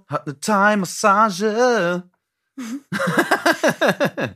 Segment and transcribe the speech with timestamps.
[0.00, 2.04] Frau hat eine Thai-Massage.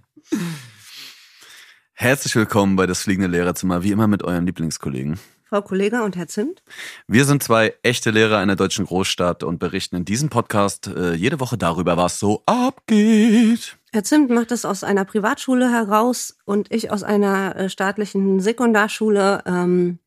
[1.94, 5.18] Herzlich willkommen bei das fliegende Lehrerzimmer, wie immer mit euren Lieblingskollegen.
[5.44, 6.62] Frau Kollege und Herr Zimt.
[7.06, 11.38] Wir sind zwei echte Lehrer einer deutschen Großstadt und berichten in diesem Podcast äh, jede
[11.38, 13.76] Woche darüber, was so abgeht.
[13.92, 19.42] Herr Zimt macht das aus einer Privatschule heraus und ich aus einer äh, staatlichen Sekundarschule.
[19.46, 19.98] Ähm,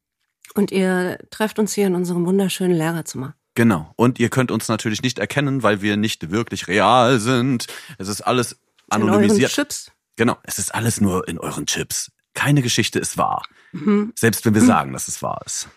[0.55, 3.35] und ihr trefft uns hier in unserem wunderschönen Lehrerzimmer.
[3.57, 3.91] Genau.
[3.95, 7.65] Und ihr könnt uns natürlich nicht erkennen, weil wir nicht wirklich real sind.
[7.97, 9.31] Es ist alles anonymisiert.
[9.31, 9.91] In euren Chips.
[10.15, 10.37] Genau.
[10.43, 12.11] Es ist alles nur in euren Chips.
[12.35, 13.41] Keine Geschichte ist wahr.
[13.71, 14.13] Mhm.
[14.15, 14.67] Selbst wenn wir mhm.
[14.67, 15.69] sagen, dass es wahr ist.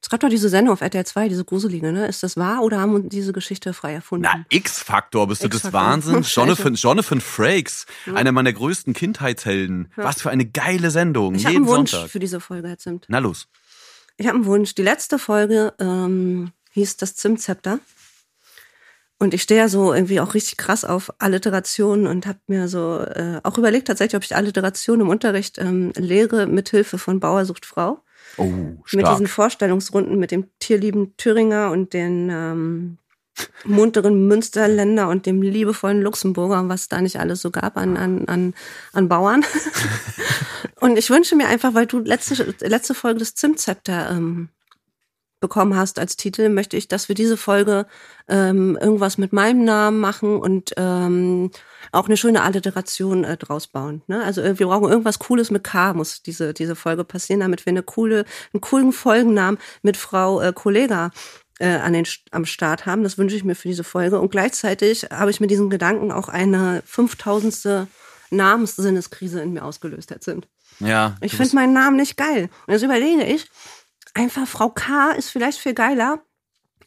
[0.00, 2.06] Es gab doch diese Sendung auf RTL 2, diese gruselige, ne?
[2.06, 4.28] Ist das wahr oder haben wir diese Geschichte frei erfunden?
[4.32, 6.32] Na, X-Faktor, bist du des Wahnsinns?
[6.36, 8.14] Jonathan, Jonathan Frakes, ja.
[8.14, 9.90] einer meiner größten Kindheitshelden.
[9.96, 10.04] Ja.
[10.04, 11.34] Was für eine geile Sendung.
[11.34, 12.10] Ich habe einen Wunsch Sonntag.
[12.10, 13.06] für diese Folge, Herr Zimt.
[13.08, 13.48] Na los.
[14.18, 14.76] Ich habe einen Wunsch.
[14.76, 17.80] Die letzte Folge ähm, hieß das Zimtzepter.
[19.18, 22.98] Und ich stehe ja so irgendwie auch richtig krass auf Alliterationen und habe mir so
[23.00, 27.64] äh, auch überlegt tatsächlich, ob ich Alliteration im Unterricht ähm, lehre mit Hilfe von Bauersucht
[27.64, 28.00] Frau.
[28.36, 28.50] Oh,
[28.84, 28.92] stark.
[28.92, 32.98] Mit diesen Vorstellungsrunden mit dem tierlieben Thüringer und den ähm,
[33.64, 38.54] munteren Münsterländer und dem liebevollen Luxemburger, was da nicht alles so gab an, an, an,
[38.92, 39.44] an Bauern.
[40.80, 44.48] und ich wünsche mir einfach, weil du letzte, letzte Folge des Zimtzepter ähm,
[45.44, 47.84] bekommen hast als Titel, möchte ich, dass wir diese Folge
[48.28, 51.50] ähm, irgendwas mit meinem Namen machen und ähm,
[51.92, 54.00] auch eine schöne Alliteration äh, draus bauen.
[54.06, 54.24] Ne?
[54.24, 57.72] Also äh, wir brauchen irgendwas Cooles mit K, muss diese, diese Folge passieren, damit wir
[57.72, 61.10] eine coole, einen coolen Folgennamen mit Frau äh, Kollega
[61.58, 63.02] äh, an den, am Start haben.
[63.02, 64.18] Das wünsche ich mir für diese Folge.
[64.18, 67.86] Und gleichzeitig habe ich mit diesen Gedanken auch eine 5000.
[68.30, 70.48] Namenssinniskrise in mir ausgelöst, Zimt.
[70.80, 71.16] Ja.
[71.20, 72.48] Ich finde meinen Namen nicht geil.
[72.66, 73.48] Und jetzt überlege ich,
[74.14, 75.10] einfach Frau K.
[75.10, 76.22] ist vielleicht viel geiler.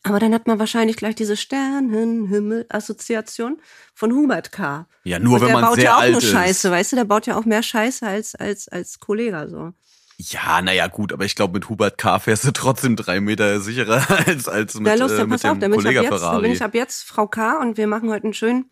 [0.04, 3.60] Aber dann hat man wahrscheinlich gleich diese Sternenhimmel-Assoziation
[3.94, 4.88] von Hubert K.
[5.04, 5.84] Ja, nur Und wenn man sehr alt ist.
[5.84, 6.96] Der baut ja auch nur Scheiße, weißt du?
[6.96, 9.74] Der baut ja auch mehr Scheiße als, als, als Kollege, so.
[10.20, 12.18] Ja, naja, gut, aber ich glaube, mit Hubert K.
[12.20, 15.60] fährst du trotzdem drei Meter sicherer als, als mit, ja, los, äh, mit dem auf,
[15.78, 16.36] Kollege Ferrari.
[16.36, 17.62] Dann bin ich ab jetzt Frau K.
[17.62, 18.72] und wir machen heute einen schönen,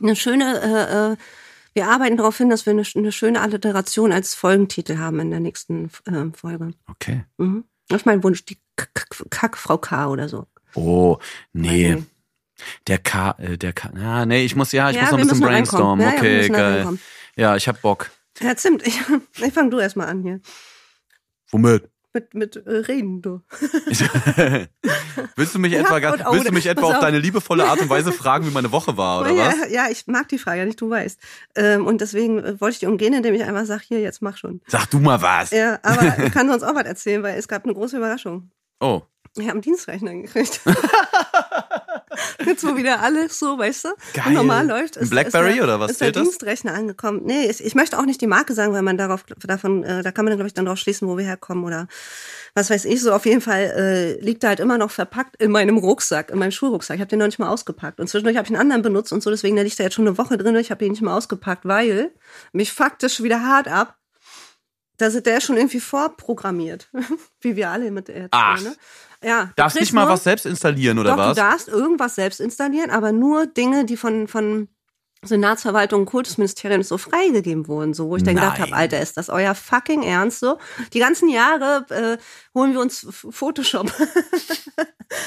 [0.00, 1.16] eine schöne, äh, äh,
[1.74, 5.40] wir arbeiten darauf hin, dass wir eine, eine schöne Alliteration als Folgentitel haben in der
[5.40, 6.70] nächsten äh, Folge.
[6.88, 7.24] Okay.
[7.36, 7.64] Mhm.
[7.90, 10.46] Das ist mein Wunsch, die Kackfrau K oder so.
[10.74, 11.18] Oh,
[11.52, 12.00] nee.
[12.86, 15.26] Der K, äh, der K, ja, nee, ich muss, ja, ich ja, muss noch ein
[15.26, 16.06] bisschen brainstormen.
[16.06, 16.98] Ja, okay, geil.
[17.34, 18.10] Ja, ich hab Bock.
[18.40, 19.00] Ja, Zimt, ich,
[19.44, 20.40] ich fang du erstmal an hier.
[21.50, 21.90] Womit?
[22.12, 23.40] Mit, mit äh, Reden, du.
[25.36, 27.88] willst du mich etwa, ja, willst du mich etwa auf, auf, deine liebevolle Art und
[27.88, 29.70] Weise fragen, wie meine Woche war, oder ja, was?
[29.70, 31.20] Ja, ich mag die Frage nicht, du weißt.
[31.54, 34.36] Ähm, und deswegen äh, wollte ich die umgehen, indem ich einfach sage, hier, jetzt mach
[34.36, 34.60] schon.
[34.66, 35.52] Sag du mal was.
[35.52, 38.50] Ja, aber ich kann sonst auch was erzählen, weil es gab eine große Überraschung.
[38.80, 39.02] Oh.
[39.38, 40.60] Habe einen Dienstrechner gekriegt.
[42.44, 44.32] Jetzt, wo wieder alles so, weißt du, Geil.
[44.32, 44.96] normal läuft.
[44.96, 45.92] Ist, Blackberry ist der, oder was?
[45.92, 46.22] Ist der das?
[46.24, 47.22] Dienstrechner angekommen.
[47.24, 50.10] Nee, ich, ich, möchte auch nicht die Marke sagen, weil man darauf, davon, äh, da
[50.10, 51.86] kann man dann, glaube ich, dann drauf schließen, wo wir herkommen oder
[52.54, 53.00] was weiß ich.
[53.00, 56.38] So auf jeden Fall äh, liegt er halt immer noch verpackt in meinem Rucksack, in
[56.38, 56.96] meinem Schulrucksack.
[56.96, 58.00] Ich habe den noch nicht mal ausgepackt.
[58.00, 60.06] Und zwischendurch habe ich einen anderen benutzt und so, deswegen der liegt er jetzt schon
[60.06, 60.56] eine Woche drin.
[60.56, 62.12] Ich habe ihn nicht mal ausgepackt, weil
[62.52, 63.96] mich faktisch wieder hart ab.
[64.98, 66.90] Da ist der schon irgendwie vorprogrammiert,
[67.40, 68.60] wie wir alle mit der Ach.
[68.60, 68.74] Ne?
[69.22, 71.36] Ja, darfst nicht mal nur, was selbst installieren oder doch, was?
[71.36, 74.68] Du darfst irgendwas selbst installieren, aber nur Dinge, die von von
[75.22, 78.44] Senatsverwaltung und Kultusministerium so freigegeben wurden, so wo ich dann Nein.
[78.44, 80.58] gedacht habe, Alter, ist das euer fucking Ernst so?
[80.94, 83.92] Die ganzen Jahre äh, holen wir uns Photoshop.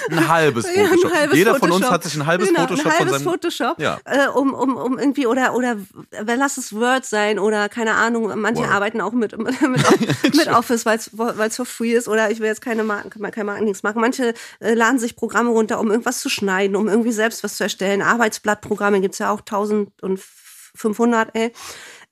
[0.09, 1.03] Ein halbes Photoshop.
[1.03, 1.69] Ja, ein halbes Jeder Photoshop.
[1.69, 3.99] von uns hat sich ein halbes genau, Photoshop ein halbes von seinem Photoshop, ja.
[4.05, 5.77] äh, um, um, um irgendwie oder oder
[6.23, 8.31] lass es Word sein oder keine Ahnung.
[8.39, 8.71] Manche Word.
[8.71, 12.47] arbeiten auch mit mit, mit, mit Office, weil es for free ist oder ich will
[12.47, 14.01] jetzt keine Marken, kein Marketing machen.
[14.01, 17.63] Manche äh, laden sich Programme runter, um irgendwas zu schneiden, um irgendwie selbst was zu
[17.63, 18.01] erstellen.
[18.01, 19.41] Arbeitsblattprogramme gibt's ja auch
[20.01, 21.51] 1500, ey.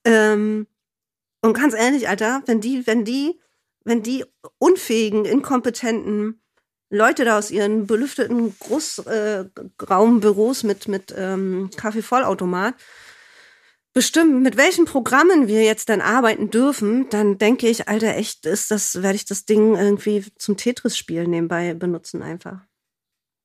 [0.05, 0.67] Ähm,
[1.41, 3.39] und ganz ehrlich, Alter, wenn die, wenn die,
[3.83, 4.23] wenn die
[4.59, 6.41] unfähigen, inkompetenten
[6.89, 12.75] Leute da aus ihren belüfteten Großraumbüros äh, mit, mit ähm, Kaffeevollautomat
[13.93, 18.71] bestimmen, mit welchen Programmen wir jetzt dann arbeiten dürfen, dann denke ich, Alter, echt ist
[18.71, 22.61] das, werde ich das Ding irgendwie zum Tetris-Spielen nebenbei benutzen einfach.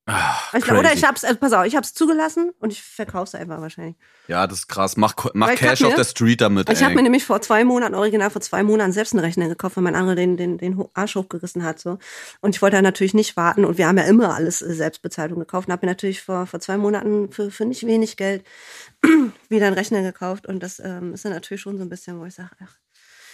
[0.09, 3.61] Ach, ich, oder ich hab's, also pass auf, ich hab's zugelassen und ich verkauf's einfach
[3.61, 3.97] wahrscheinlich.
[4.29, 4.97] Ja, das ist krass.
[4.97, 6.71] Mach, mach Cash auf der Street damit.
[6.71, 9.77] Ich habe mir nämlich vor zwei Monaten, original vor zwei Monaten selbst einen Rechner gekauft,
[9.77, 11.81] weil mein anderer den, den, den Arsch hochgerissen hat.
[11.81, 11.99] so
[12.41, 15.33] Und ich wollte natürlich nicht warten und wir haben ja immer alles äh, selbst bezahlt
[15.33, 18.45] und gekauft und habe mir natürlich vor, vor zwei Monaten für, für nicht wenig Geld
[19.49, 22.27] wieder einen Rechner gekauft und das ähm, ist dann natürlich schon so ein bisschen, wo
[22.27, 22.77] ich sage, ach,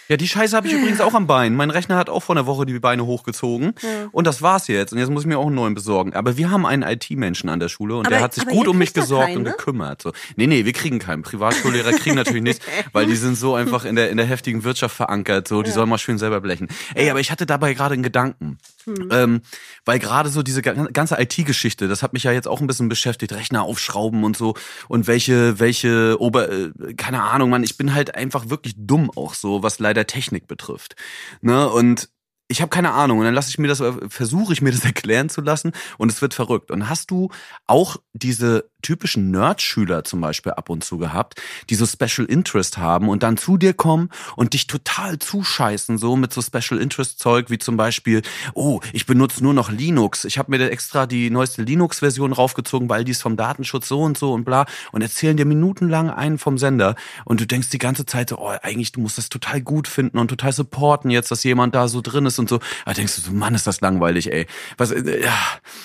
[0.09, 1.55] Ja, die Scheiße habe ich übrigens auch am Bein.
[1.55, 3.73] Mein Rechner hat auch vor einer Woche die Beine hochgezogen.
[3.81, 4.09] Ja.
[4.11, 4.91] Und das war's jetzt.
[4.91, 6.13] Und jetzt muss ich mir auch einen neuen besorgen.
[6.13, 8.77] Aber wir haben einen IT-Menschen an der Schule und aber, der hat sich gut um
[8.77, 9.49] mich gesorgt keinen, ne?
[9.51, 10.01] und gekümmert.
[10.01, 10.11] So.
[10.35, 11.23] Nee, nee, wir kriegen keinen.
[11.23, 14.95] Privatschullehrer kriegen natürlich nichts, weil die sind so einfach in der, in der heftigen Wirtschaft
[14.95, 15.47] verankert.
[15.47, 15.75] So, die ja.
[15.75, 16.67] sollen mal schön selber blechen.
[16.95, 18.57] Ey, aber ich hatte dabei gerade einen Gedanken.
[18.85, 19.09] Hm.
[19.11, 19.41] Ähm,
[19.85, 23.33] weil gerade so diese ganze IT-Geschichte, das hat mich ja jetzt auch ein bisschen beschäftigt.
[23.33, 24.55] Rechner aufschrauben und so.
[24.87, 29.33] Und welche, welche Ober, äh, keine Ahnung, man, ich bin halt einfach wirklich dumm auch
[29.33, 30.95] so, was leider Technik betrifft.
[31.41, 31.69] Ne?
[31.69, 32.09] Und
[32.47, 35.29] ich habe keine Ahnung und dann lasse ich mir das versuche ich mir das erklären
[35.29, 37.29] zu lassen und es wird verrückt und hast du
[37.65, 43.09] auch diese typischen Nerd-Schüler zum Beispiel ab und zu gehabt, die so Special Interest haben
[43.09, 47.49] und dann zu dir kommen und dich total zuscheißen, so mit so Special Interest Zeug
[47.49, 48.21] wie zum Beispiel,
[48.53, 50.25] oh, ich benutze nur noch Linux.
[50.25, 54.01] Ich habe mir da extra die neueste Linux-Version raufgezogen, weil die ist vom Datenschutz so
[54.01, 56.95] und so und bla und erzählen dir minutenlang einen vom Sender
[57.25, 60.17] und du denkst die ganze Zeit so, oh, eigentlich du musst das total gut finden
[60.17, 62.59] und total supporten jetzt, dass jemand da so drin ist und so.
[62.85, 64.45] Da denkst du so, Mann, ist das langweilig, ey.
[64.77, 65.37] Was, äh, ja,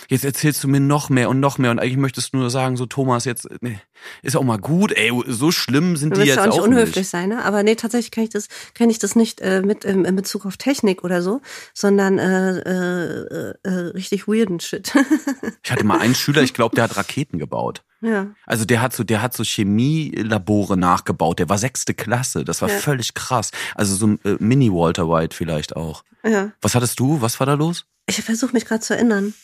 [0.08, 2.76] jetzt erzählst du mir noch mehr und noch mehr und eigentlich möchtest du nur sagen
[2.76, 3.78] so, Thomas, jetzt nee,
[4.22, 7.08] ist auch mal gut, ey, so schlimm sind die jetzt auch, nicht unhöflich nicht.
[7.08, 7.44] sein, ne?
[7.44, 10.46] Aber nee, tatsächlich kenne ich das, kenne ich das nicht äh, mit ähm, in Bezug
[10.46, 11.40] auf Technik oder so,
[11.74, 14.92] sondern äh, äh, äh, richtig weirden Shit.
[15.62, 17.84] ich hatte mal einen Schüler, ich glaube, der hat Raketen gebaut.
[18.00, 18.28] Ja.
[18.46, 21.38] Also der hat so, der hat so Chemielabore nachgebaut.
[21.38, 22.44] Der war sechste Klasse.
[22.44, 22.76] Das war ja.
[22.76, 23.50] völlig krass.
[23.74, 26.04] Also so ein äh, Mini Walter White vielleicht auch.
[26.24, 26.52] Ja.
[26.60, 27.20] Was hattest du?
[27.20, 27.86] Was war da los?
[28.06, 29.34] Ich versuche mich gerade zu erinnern.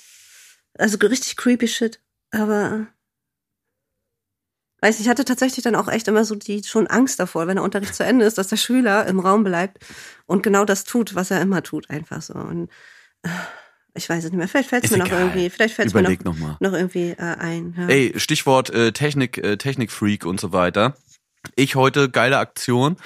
[0.78, 2.00] Also richtig creepy Shit.
[2.30, 2.86] Aber
[4.84, 7.64] weiß ich hatte tatsächlich dann auch echt immer so die schon Angst davor, wenn der
[7.64, 9.78] Unterricht zu Ende ist, dass der Schüler im Raum bleibt
[10.26, 12.34] und genau das tut, was er immer tut, einfach so.
[12.34, 12.68] Und
[13.22, 13.30] äh,
[13.94, 14.46] ich weiß es nicht mehr.
[14.46, 15.08] Vielleicht fällt es mir egal.
[15.08, 17.74] noch irgendwie, vielleicht fällt es mir noch, noch, noch, irgendwie äh, ein.
[17.78, 17.88] Ja.
[17.88, 20.94] Ey, Stichwort äh, Technik, äh, Technikfreak und so weiter.
[21.56, 22.96] Ich heute geile Aktion.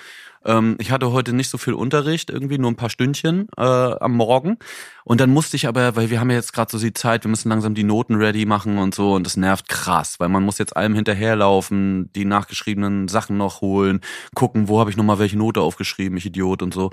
[0.49, 4.17] Ähm, ich hatte heute nicht so viel Unterricht, irgendwie nur ein paar Stündchen äh, am
[4.17, 4.57] Morgen.
[5.05, 7.31] Und dann musste ich aber, weil wir haben ja jetzt gerade so die Zeit, wir
[7.31, 9.15] müssen langsam die Noten ready machen und so.
[9.15, 14.01] Und das nervt krass, weil man muss jetzt allem hinterherlaufen, die nachgeschriebenen Sachen noch holen,
[14.35, 16.91] gucken, wo habe ich nochmal welche Note aufgeschrieben, ich Idiot und so.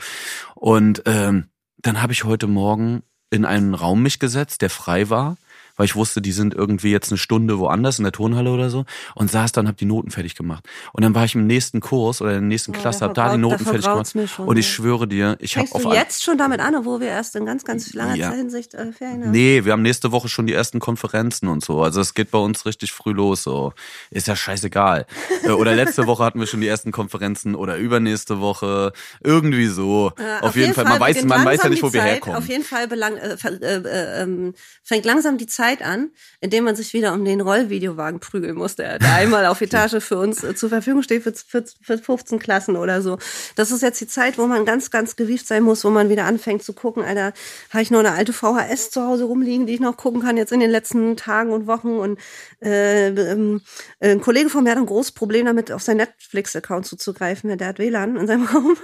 [0.54, 1.46] Und ähm,
[1.78, 5.38] dann habe ich heute Morgen in einen Raum mich gesetzt, der frei war
[5.76, 8.86] weil ich wusste, die sind irgendwie jetzt eine Stunde woanders in der Turnhalle oder so
[9.16, 10.66] und saß dann, hab die Noten fertig gemacht.
[10.94, 13.38] Und dann war ich im nächsten Kurs oder in der nächsten Klasse, hab da die
[13.38, 14.14] Noten fertig gemacht.
[14.28, 17.08] Schon, und ich schwöre dir, ich habe auf du jetzt schon damit an, wo wir
[17.08, 18.32] erst in ganz, ganz langer ja.
[18.32, 19.32] Hinsicht äh, Ferien haben?
[19.32, 21.82] Nee, wir haben nächste Woche schon die ersten Konferenzen und so.
[21.82, 23.44] Also es geht bei uns richtig früh los.
[23.44, 23.74] So
[24.10, 25.06] ist ja scheißegal.
[25.44, 28.94] Äh, oder letzte Woche hatten wir schon die ersten Konferenzen oder übernächste Woche
[29.24, 30.12] irgendwie so.
[30.18, 32.38] Äh, auf, auf, jeden Fall, Fall man weiß, man weiß ja nicht, wo wir herkommen.
[32.38, 36.50] Auf jeden Fall belang, äh, äh, äh, ähm, fängt langsam die Zeit Zeit an, in
[36.52, 40.44] dem man sich wieder um den Rollvideowagen prügeln muss, der, einmal auf Etage für uns
[40.44, 43.18] äh, zur Verfügung steht für, für, für 15 Klassen oder so.
[43.56, 46.26] Das ist jetzt die Zeit, wo man ganz, ganz gewieft sein muss, wo man wieder
[46.26, 47.34] anfängt zu gucken, Alter,
[47.72, 50.52] habe ich noch eine alte VHS zu Hause rumliegen, die ich noch gucken kann jetzt
[50.52, 52.20] in den letzten Tagen und Wochen und
[52.62, 53.62] äh, ähm,
[54.00, 57.58] ein Kollege von mir hat ein großes Problem damit, auf seinen Netflix-Account zuzugreifen.
[57.58, 58.78] Der hat WLAN in seinem Raum.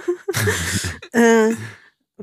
[1.12, 1.54] äh,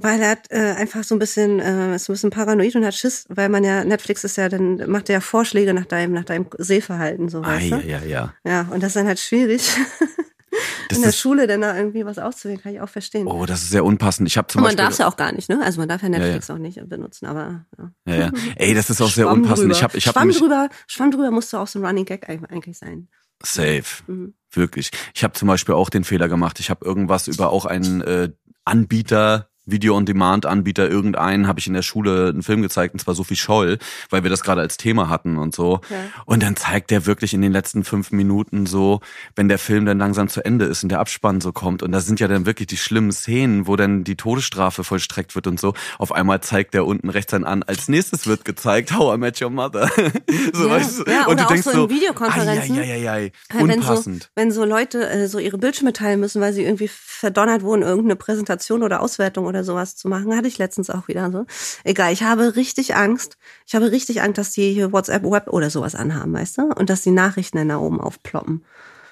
[0.02, 2.96] weil er hat äh, einfach so ein bisschen äh, ist ein bisschen paranoid und hat
[2.96, 6.26] Schiss, weil man ja Netflix ist ja dann macht er ja Vorschläge nach deinem nach
[6.26, 9.62] deinem Sehverhalten so weißt ah, ja, ja ja ja und das ist dann halt schwierig
[10.90, 13.62] das in der Schule dann da irgendwie was auszuwählen kann ich auch verstehen oh das
[13.62, 15.50] ist sehr unpassend ich habe zum und man Beispiel darf es ja auch gar nicht
[15.50, 16.60] ne also man darf ja Netflix ja, ja.
[16.60, 17.92] auch nicht benutzen aber ja.
[18.06, 19.76] ja ja ey das ist auch sehr unpassend drüber.
[19.76, 22.78] ich habe ich habe Schwamm drüber Schwamm drüber musste auch so ein Running Gag eigentlich
[22.78, 23.08] sein
[23.44, 24.04] Safe.
[24.08, 24.34] Mhm.
[24.52, 24.92] Wirklich.
[25.14, 26.60] Ich habe zum Beispiel auch den Fehler gemacht.
[26.60, 28.30] Ich habe irgendwas über auch einen äh,
[28.66, 33.78] Anbieter Video-on-Demand-Anbieter irgendeinen habe ich in der Schule einen Film gezeigt, und zwar Sophie Scholl,
[34.10, 35.82] weil wir das gerade als Thema hatten und so.
[35.90, 35.98] Ja.
[36.26, 39.02] Und dann zeigt der wirklich in den letzten fünf Minuten so,
[39.36, 41.84] wenn der Film dann langsam zu Ende ist und der Abspann so kommt.
[41.84, 45.48] Und da sind ja dann wirklich die schlimmen Szenen, wo dann die Todesstrafe vollstreckt wird
[45.48, 45.74] und so.
[45.98, 49.42] Auf einmal zeigt der unten rechts dann an, als nächstes wird gezeigt, How I Met
[49.42, 49.90] Your Mother.
[50.54, 51.12] so, ja, weißt du?
[51.12, 54.30] ja, und du denkst so, in Videokonferenzen, ai, ai, ai, ai, unpassend.
[54.36, 57.64] Wenn so, wenn so Leute äh, so ihre Bildschirme teilen müssen, weil sie irgendwie verdonnert
[57.64, 60.36] wurden, irgendeine Präsentation oder Auswertung oder sowas zu machen.
[60.36, 61.46] Hatte ich letztens auch wieder so.
[61.84, 63.38] Egal, ich habe richtig Angst.
[63.68, 66.62] Ich habe richtig Angst, dass die hier WhatsApp Web oder sowas anhaben, weißt du?
[66.76, 68.66] Und dass die Nachrichten dann da oben aufploppen.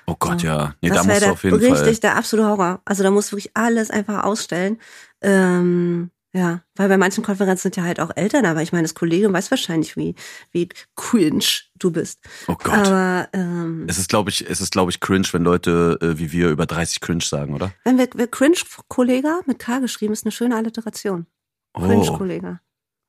[0.08, 0.48] Oh Gott, so.
[0.48, 0.74] ja.
[0.82, 1.84] Nee, das da musst du auf jeden richtig, Fall.
[1.84, 2.82] Richtig, der absolute Horror.
[2.86, 4.80] Also da musst du wirklich alles einfach ausstellen.
[5.22, 8.94] Ähm, ja, weil bei manchen Konferenzen sind ja halt auch Eltern, aber ich meine, das
[8.94, 10.14] Kollegium weiß wahrscheinlich, wie,
[10.52, 11.44] wie cringe
[11.80, 12.20] du bist.
[12.48, 12.74] Oh Gott.
[12.74, 16.32] Aber ähm, es ist, glaube ich, es ist, glaube ich, cringe, wenn Leute äh, wie
[16.32, 17.74] wir über 30 cringe sagen, oder?
[17.84, 21.26] Wenn wir, wir Cringe-Kollege mit K geschrieben ist eine schöne Alliteration.
[21.74, 22.60] Cringe-Kollege.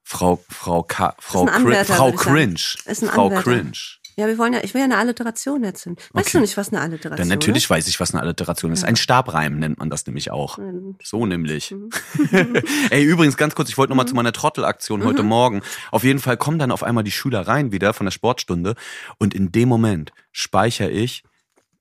[0.05, 2.59] Frau, Frau K, Frau, Anwärter, Frau Cringe.
[2.59, 3.29] Frau.
[3.29, 3.77] Cringe.
[4.19, 5.95] Ja, wir wollen ja, ich will ja eine Alliteration erzählen.
[6.13, 6.39] Weißt okay.
[6.39, 7.71] du nicht, was eine Alliteration Dann natürlich ist?
[7.71, 8.83] weiß ich, was eine Alliteration ist.
[8.83, 8.89] Ja.
[8.89, 10.59] Ein Stabreim nennt man das nämlich auch.
[10.59, 10.97] Mhm.
[11.05, 11.71] So nämlich.
[11.71, 11.91] Mhm.
[12.91, 14.09] Ey, übrigens ganz kurz, ich wollte nochmal mhm.
[14.09, 15.29] zu meiner Trottelaktion heute mhm.
[15.29, 15.63] Morgen.
[15.93, 18.75] Auf jeden Fall kommen dann auf einmal die Schüler rein wieder von der Sportstunde
[19.19, 21.23] und in dem Moment speichere ich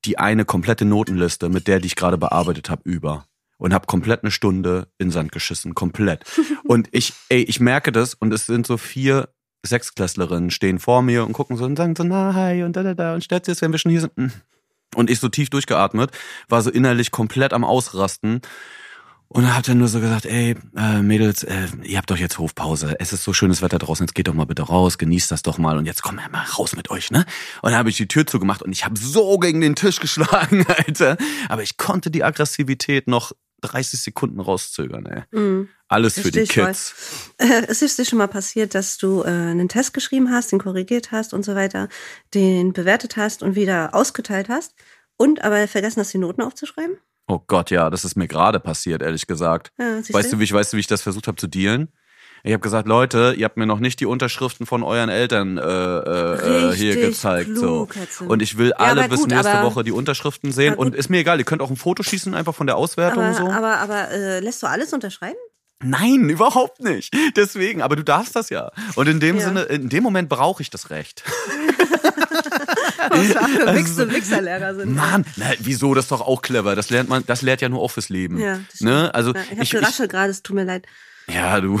[0.04, 3.26] die eine komplette Notenliste mit der, die ich gerade bearbeitet habe, über
[3.56, 6.22] und habe komplett eine Stunde in Sand geschissen, komplett.
[6.64, 9.28] und ich, ey, ich merke das und es sind so vier
[9.62, 12.94] Sechsklässlerinnen stehen vor mir und gucken so und sagen so, na, hi und da, da,
[12.94, 14.16] da und stellt sich, wenn wir schon hier sind.
[14.16, 14.32] Hm.
[14.94, 16.10] Und ich so tief durchgeatmet,
[16.48, 18.40] war so innerlich komplett am Ausrasten.
[19.30, 22.96] Und hab dann nur so gesagt, ey, äh, Mädels, äh, ihr habt doch jetzt Hofpause.
[22.98, 25.58] Es ist so schönes Wetter draußen, jetzt geht doch mal bitte raus, genießt das doch
[25.58, 27.26] mal und jetzt kommen wir mal raus mit euch, ne?
[27.60, 30.64] Und dann habe ich die Tür zugemacht und ich habe so gegen den Tisch geschlagen,
[30.86, 31.18] Alter.
[31.50, 35.22] Aber ich konnte die Aggressivität noch 30 Sekunden rauszögern, ey.
[35.30, 35.68] Mhm.
[35.88, 36.94] Alles für die Kids.
[37.38, 40.58] Äh, es ist dir schon mal passiert, dass du äh, einen Test geschrieben hast, den
[40.58, 41.88] korrigiert hast und so weiter,
[42.34, 44.74] den bewertet hast und wieder ausgeteilt hast
[45.16, 46.98] und aber vergessen hast, die Noten aufzuschreiben?
[47.26, 49.72] Oh Gott, ja, das ist mir gerade passiert, ehrlich gesagt.
[49.78, 51.88] Ja, weißt du, wie ich, weißt du, wie ich das versucht habe zu dealen?
[52.44, 55.62] Ich habe gesagt, Leute, ihr habt mir noch nicht die Unterschriften von euren Eltern äh,
[55.62, 57.52] äh, hier gezeigt.
[57.52, 58.26] Klug, so.
[58.26, 60.74] Und ich will alle ja, bis gut, nächste Woche die Unterschriften sehen.
[60.74, 63.34] Und ist mir egal, ihr könnt auch ein Foto schießen, einfach von der Auswertung aber,
[63.34, 63.48] so.
[63.48, 65.36] Aber, aber äh, lässt du alles unterschreiben?
[65.80, 67.14] Nein, überhaupt nicht.
[67.36, 68.72] Deswegen, aber du darfst das ja.
[68.96, 69.44] Und in dem ja.
[69.44, 71.22] Sinne, in dem Moment brauche ich das Recht.
[73.10, 74.94] Was für also, Wichserlehrer sind.
[74.94, 75.94] Mann, na, wieso?
[75.94, 76.74] Das ist doch auch clever.
[76.76, 78.38] Das lernt man, das lehrt ja nur auch fürs Leben.
[78.38, 79.14] Ja, ne?
[79.14, 80.86] Also ja, ich habe geraschelt gerade, es tut mir leid.
[81.28, 81.80] Ja, du,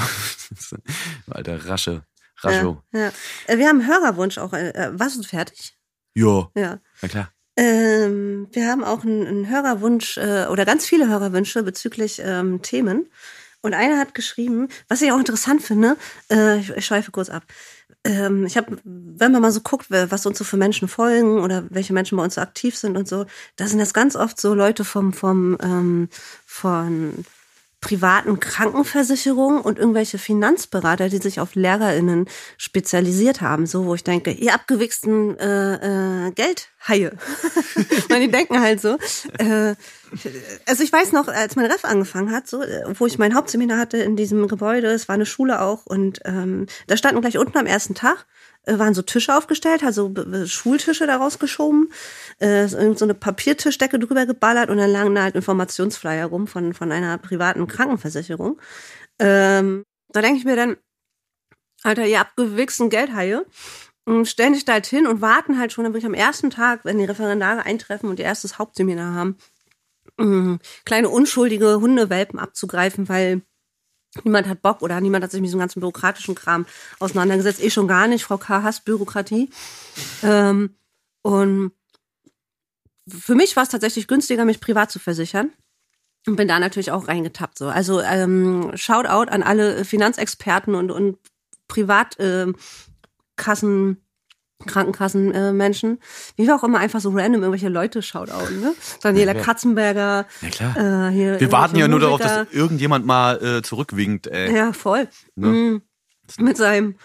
[1.30, 2.02] alter Rasche,
[2.40, 2.82] Rascho.
[2.92, 3.12] Ja, ja.
[3.46, 4.52] Äh, wir haben einen Hörerwunsch auch.
[4.52, 5.76] Äh, warst du fertig?
[6.14, 6.50] Jo.
[6.54, 6.78] Ja.
[7.02, 7.32] Na klar.
[7.56, 13.10] Ähm, wir haben auch einen, einen Hörerwunsch äh, oder ganz viele Hörerwünsche bezüglich ähm, Themen.
[13.60, 15.96] Und einer hat geschrieben, was ich auch interessant finde,
[16.30, 17.44] äh, ich, ich schweife kurz ab.
[18.04, 21.64] Ähm, ich habe, wenn man mal so guckt, was uns so für Menschen folgen oder
[21.70, 24.54] welche Menschen bei uns so aktiv sind und so, da sind das ganz oft so
[24.54, 26.08] Leute vom, vom, ähm,
[26.46, 27.24] von
[27.80, 33.66] privaten Krankenversicherungen und irgendwelche Finanzberater, die sich auf LehrerInnen spezialisiert haben.
[33.66, 37.12] So, wo ich denke, ihr abgewichsten äh, äh, Geldhaie.
[38.08, 38.98] Weil die denken halt so.
[39.38, 39.74] Äh,
[40.66, 42.62] also ich weiß noch, als mein Ref angefangen hat, so,
[42.98, 46.66] wo ich mein Hauptseminar hatte in diesem Gebäude, es war eine Schule auch, und ähm,
[46.86, 48.26] da standen gleich unten am ersten Tag
[48.76, 50.12] waren so Tische aufgestellt, also
[50.46, 51.90] Schultische daraus geschoben,
[52.38, 56.92] äh, so eine Papiertischdecke drüber geballert und dann lagen da halt Informationsflyer rum von, von
[56.92, 58.60] einer privaten Krankenversicherung.
[59.18, 60.76] Ähm, da denke ich mir dann,
[61.82, 63.44] Alter, ihr abgewichsten Geldhaie,
[64.24, 66.84] stellen sich da halt hin und warten halt schon, dann bin ich am ersten Tag,
[66.84, 69.36] wenn die Referendare eintreffen und ihr erstes Hauptseminar haben,
[70.84, 73.42] kleine unschuldige Hundewelpen abzugreifen, weil
[74.24, 76.66] Niemand hat Bock oder niemand hat sich mit diesem ganzen bürokratischen Kram
[76.98, 77.62] auseinandergesetzt.
[77.62, 78.24] Ich schon gar nicht.
[78.24, 78.62] Frau K.
[78.62, 79.50] hasst Bürokratie.
[80.22, 80.74] Ähm,
[81.22, 81.72] und
[83.06, 85.52] für mich war es tatsächlich günstiger, mich privat zu versichern.
[86.26, 87.58] Und bin da natürlich auch reingetappt.
[87.58, 87.68] So.
[87.68, 91.18] Also ähm, Shoutout an alle Finanzexperten und, und
[91.68, 92.56] Privatkassen.
[93.38, 94.07] Äh,
[94.66, 98.74] Krankenkassenmenschen, äh, wie wir auch immer einfach so random irgendwelche Leute shoutouten, ne?
[99.02, 100.26] Daniela ja, Katzenberger.
[100.42, 100.76] Ja klar.
[100.76, 104.54] Äh, hier wir warten ja nur darauf, dass irgendjemand mal äh, zurückwinkt, ey.
[104.54, 105.08] Ja, voll.
[105.36, 105.46] Ne?
[105.46, 105.82] Mhm.
[106.38, 106.96] Mit seinem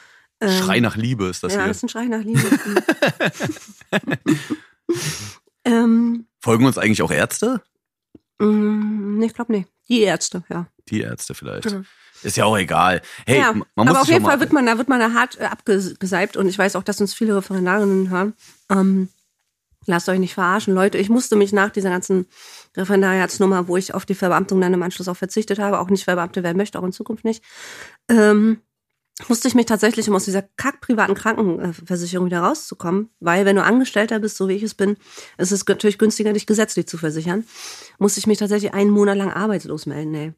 [0.41, 1.65] ähm, Schrei nach Liebe ist das ja, hier.
[1.65, 2.41] Ja, das ist ein Schrei nach Liebe.
[5.65, 7.61] ähm, Folgen uns eigentlich auch Ärzte?
[8.39, 9.69] Mm, nee, ich glaube nicht.
[9.89, 10.67] Die Ärzte, ja.
[10.89, 11.71] Die Ärzte vielleicht.
[11.71, 11.85] Mhm.
[12.23, 13.01] Ist ja auch egal.
[13.25, 15.39] Hey, ja, man muss aber auf jeden Fall wird man da wird man da hart
[15.39, 18.33] äh, abgeseibt und ich weiß auch, dass uns viele Referendarinnen hören.
[18.69, 19.09] Ähm,
[19.85, 20.97] lasst euch nicht verarschen, Leute.
[20.97, 22.27] Ich musste mich nach dieser ganzen
[22.75, 26.43] Referendariatsnummer, wo ich auf die Verbeamtung dann im Anschluss auch verzichtet habe, auch nicht Verbeamte
[26.43, 27.43] werden möchte, auch in Zukunft nicht,
[28.09, 28.61] ähm,
[29.27, 33.63] musste ich mich tatsächlich, um aus dieser kack privaten Krankenversicherung wieder rauszukommen, weil wenn du
[33.63, 34.97] Angestellter bist, so wie ich es bin,
[35.37, 37.45] ist es natürlich günstiger, dich gesetzlich zu versichern,
[37.99, 40.33] musste ich mich tatsächlich einen Monat lang arbeitslos melden, ey.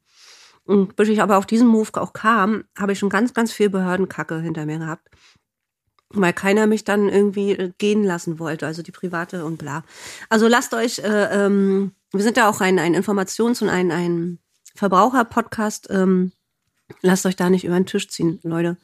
[0.65, 3.69] Und bis ich aber auf diesen Move auch kam, habe ich schon ganz, ganz viel
[3.69, 5.07] Behördenkacke hinter mir gehabt.
[6.09, 9.83] Weil keiner mich dann irgendwie äh, gehen lassen wollte, also die private und bla.
[10.29, 14.39] Also lasst euch, äh, ähm, wir sind ja auch ein, ein Informations- und ein, ein
[14.75, 15.87] Verbraucher-Podcast.
[15.89, 16.31] Ähm,
[17.01, 18.77] lasst euch da nicht über den Tisch ziehen, Leute.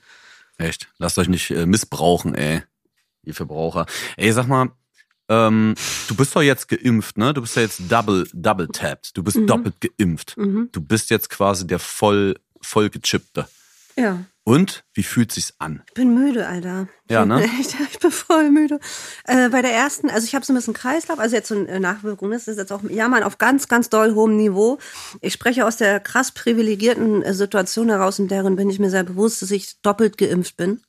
[0.58, 0.90] Echt?
[0.98, 2.64] Lasst euch nicht äh, missbrauchen, ey.
[3.24, 3.86] Ihr Verbraucher.
[4.18, 4.72] Ey, sag mal,
[5.32, 5.76] ähm,
[6.10, 7.34] du bist doch jetzt geimpft, ne?
[7.34, 9.16] Du bist ja jetzt double, double tapped.
[9.16, 9.48] Du bist mhm.
[9.48, 10.36] doppelt geimpft.
[10.38, 10.68] Mhm.
[10.74, 13.48] Du bist jetzt quasi der voll, voll gechippte.
[13.96, 14.26] Ja.
[14.44, 15.84] Und wie fühlt sich's an?
[15.88, 16.90] Ich bin müde, Alter.
[17.10, 17.44] Ja, ne?
[17.60, 18.82] Echt, ich bin voll müde.
[19.24, 21.80] Äh, bei der ersten, also ich habe so ein bisschen Kreislauf, also jetzt so eine
[21.80, 24.80] Nachwirkung, das ist jetzt auch Jammern auf ganz, ganz doll hohem Niveau.
[25.22, 29.04] Ich spreche aus der krass privilegierten äh, Situation heraus, in deren bin ich mir sehr
[29.04, 30.82] bewusst, dass ich doppelt geimpft bin.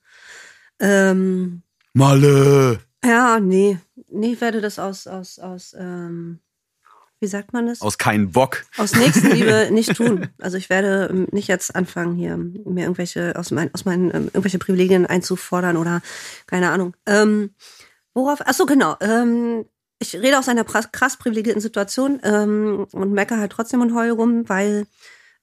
[0.81, 2.81] Ähm, Malle!
[3.05, 3.79] Ja, nee.
[4.09, 6.41] Nee, ich werde das aus, aus, aus, ähm,
[7.21, 7.81] wie sagt man das?
[7.81, 8.65] Aus keinen Bock.
[8.79, 10.29] Aus Nächstenliebe nicht tun.
[10.41, 14.25] Also ich werde ähm, nicht jetzt anfangen, hier mir irgendwelche, aus, mein, aus meinen, ähm,
[14.27, 16.01] irgendwelche Privilegien einzufordern oder
[16.47, 16.95] keine Ahnung.
[17.07, 17.55] Ähm,
[18.15, 18.97] worauf, ach so, genau.
[19.01, 19.65] Ähm,
[19.99, 24.49] ich rede aus einer krass privilegierten Situation ähm, und meckere halt trotzdem und heul rum,
[24.49, 24.87] weil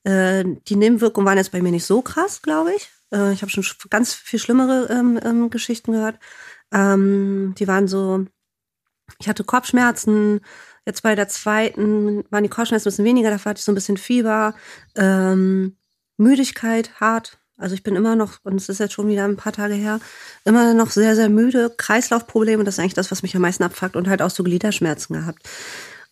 [0.04, 2.89] äh, die Nebenwirkungen waren jetzt bei mir nicht so krass, glaube ich.
[3.13, 6.20] Äh, ich habe schon ganz viel schlimmere ähm, ähm, Geschichten gehört.
[6.72, 8.26] Ähm, die waren so,
[9.20, 10.42] ich hatte Kopfschmerzen,
[10.86, 13.76] jetzt bei der zweiten waren die Kopfschmerzen ein bisschen weniger, da hatte ich so ein
[13.76, 14.54] bisschen Fieber,
[14.96, 15.78] ähm,
[16.18, 17.40] Müdigkeit, hart.
[17.58, 20.00] Also ich bin immer noch, und es ist jetzt schon wieder ein paar Tage her,
[20.46, 23.98] immer noch sehr, sehr müde, Kreislaufprobleme, das ist eigentlich das, was mich am meisten abfuckt
[23.98, 25.44] und halt auch so Gliederschmerzen gehabt.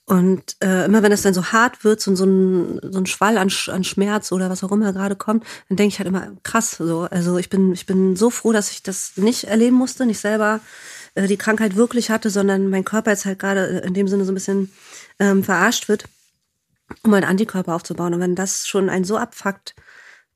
[0.09, 3.37] Und äh, immer wenn es dann so hart wird, so, so, ein, so ein Schwall
[3.37, 6.77] an, an Schmerz oder was auch immer gerade kommt, dann denke ich halt immer, krass,
[6.79, 7.01] so.
[7.11, 10.61] Also ich bin, ich bin so froh, dass ich das nicht erleben musste, nicht selber
[11.15, 14.31] äh, die Krankheit wirklich hatte, sondern mein Körper jetzt halt gerade in dem Sinne so
[14.31, 14.71] ein bisschen
[15.19, 16.05] ähm, verarscht wird,
[17.03, 18.13] um einen Antikörper aufzubauen.
[18.13, 19.75] Und wenn das schon einen so abfuckt,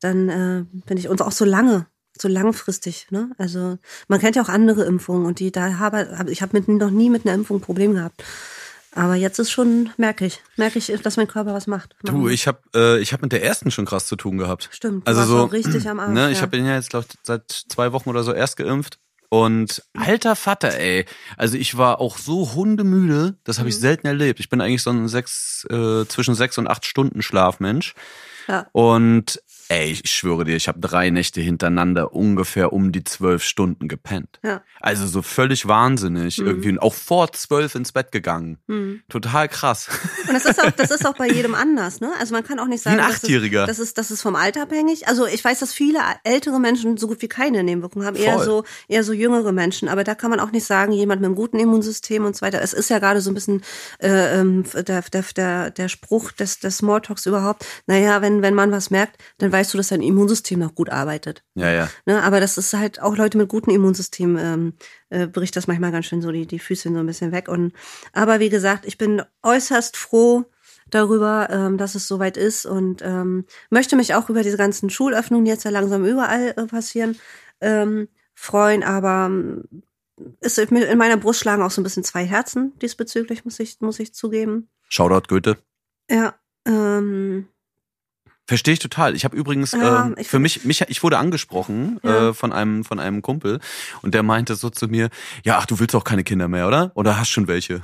[0.01, 1.85] dann äh, bin ich uns auch so lange
[2.19, 3.31] so langfristig, ne?
[3.37, 6.91] Also man kennt ja auch andere Impfungen und die da habe ich habe mit noch
[6.91, 8.21] nie mit einer Impfung ein Problem gehabt.
[8.93, 11.95] Aber jetzt ist schon, merke ich, merke ich, dass mein Körper was macht.
[12.03, 14.69] Du, ich habe äh, ich hab mit der ersten schon krass zu tun gehabt.
[14.71, 16.11] Stimmt, also so richtig am Arsch.
[16.11, 16.41] Ne, ich ja.
[16.41, 18.99] habe ihn ja jetzt glaub, seit zwei Wochen oder so erst geimpft.
[19.29, 21.05] Und alter Vater, ey.
[21.37, 23.79] Also ich war auch so hundemüde, das habe ich mhm.
[23.79, 24.41] selten erlebt.
[24.41, 27.93] Ich bin eigentlich so ein sechs, äh, zwischen sechs und acht Stunden Schlafmensch.
[28.49, 28.67] Ja.
[28.73, 29.41] Und
[29.71, 34.41] Ey, ich schwöre dir, ich habe drei Nächte hintereinander ungefähr um die zwölf Stunden gepennt.
[34.43, 34.63] Ja.
[34.81, 36.47] Also so völlig wahnsinnig mhm.
[36.47, 36.69] irgendwie.
[36.71, 38.57] Und auch vor zwölf ins Bett gegangen.
[38.67, 39.01] Mhm.
[39.07, 39.87] Total krass.
[40.27, 42.11] Und das ist, auch, das ist auch bei jedem anders, ne?
[42.19, 43.65] Also man kann auch nicht sagen, ein Achtjähriger.
[43.65, 45.07] Das ist, das ist vom Alter abhängig.
[45.07, 48.17] Also ich weiß, dass viele ältere Menschen so gut wie keine Nebenwirkungen haben.
[48.17, 49.87] Eher so, eher so jüngere Menschen.
[49.87, 52.61] Aber da kann man auch nicht sagen, jemand mit einem guten Immunsystem und so weiter.
[52.61, 53.61] Es ist ja gerade so ein bisschen
[53.99, 57.65] äh, ähm, der, der, der, der Spruch des, des Smalltalks überhaupt.
[57.87, 60.89] Naja, wenn, wenn man was merkt, dann weiß weißt du, dass dein Immunsystem noch gut
[60.89, 61.43] arbeitet.
[61.53, 61.89] Ja, ja.
[62.07, 64.73] Ne, aber das ist halt auch Leute mit gutem Immunsystem ähm,
[65.09, 67.47] äh, bricht das manchmal ganz schön so die, die Füße so ein bisschen weg.
[67.47, 67.73] Und
[68.11, 70.45] aber wie gesagt, ich bin äußerst froh
[70.89, 75.45] darüber, ähm, dass es soweit ist und ähm, möchte mich auch über diese ganzen Schulöffnungen,
[75.45, 77.19] die jetzt ja langsam überall äh, passieren,
[77.61, 78.83] ähm, freuen.
[78.83, 79.63] Aber ähm,
[80.39, 83.99] ist in meiner Brust schlagen auch so ein bisschen zwei Herzen diesbezüglich, muss ich, muss
[83.99, 84.69] ich zugeben.
[84.89, 85.57] Shoutout Goethe.
[86.09, 86.33] Ja,
[86.65, 87.47] ähm,
[88.51, 89.15] Verstehe ich total.
[89.15, 92.31] Ich habe übrigens ja, ähm, für mich, mich, ich wurde angesprochen ja.
[92.31, 93.61] äh, von einem von einem Kumpel
[94.01, 95.07] und der meinte so zu mir,
[95.45, 96.91] ja, ach, du willst auch keine Kinder mehr, oder?
[96.95, 97.81] Oder hast schon welche?